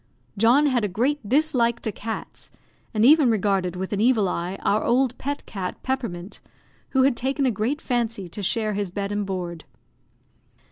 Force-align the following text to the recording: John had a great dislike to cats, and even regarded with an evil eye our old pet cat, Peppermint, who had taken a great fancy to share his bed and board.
John 0.35 0.65
had 0.65 0.83
a 0.83 0.87
great 0.87 1.29
dislike 1.29 1.79
to 1.81 1.91
cats, 1.91 2.49
and 2.91 3.05
even 3.05 3.29
regarded 3.29 3.75
with 3.75 3.93
an 3.93 4.01
evil 4.01 4.27
eye 4.27 4.57
our 4.63 4.83
old 4.83 5.15
pet 5.19 5.45
cat, 5.45 5.77
Peppermint, 5.83 6.39
who 6.89 7.03
had 7.03 7.15
taken 7.15 7.45
a 7.45 7.51
great 7.51 7.79
fancy 7.83 8.27
to 8.27 8.41
share 8.41 8.73
his 8.73 8.89
bed 8.89 9.11
and 9.11 9.27
board. 9.27 9.63